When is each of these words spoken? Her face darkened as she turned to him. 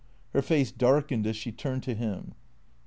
Her 0.33 0.41
face 0.41 0.71
darkened 0.71 1.27
as 1.27 1.37
she 1.37 1.51
turned 1.51 1.83
to 1.83 1.93
him. 1.93 2.33